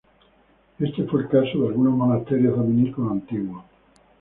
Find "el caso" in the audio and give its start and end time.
1.21-1.59